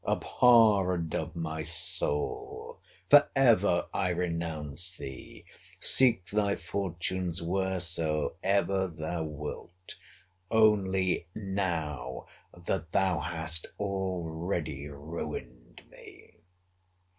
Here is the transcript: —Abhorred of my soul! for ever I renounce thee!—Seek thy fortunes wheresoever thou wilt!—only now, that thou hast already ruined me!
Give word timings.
—Abhorred 0.03 1.13
of 1.13 1.35
my 1.35 1.61
soul! 1.61 2.79
for 3.07 3.29
ever 3.35 3.87
I 3.93 4.09
renounce 4.09 4.97
thee!—Seek 4.97 6.25
thy 6.25 6.55
fortunes 6.55 7.39
wheresoever 7.43 8.87
thou 8.87 9.23
wilt!—only 9.25 11.27
now, 11.35 12.25
that 12.65 12.91
thou 12.91 13.19
hast 13.19 13.67
already 13.79 14.87
ruined 14.89 15.83
me! 15.91 16.39